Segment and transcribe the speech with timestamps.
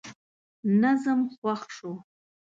[0.81, 1.91] نظم خوښ شو.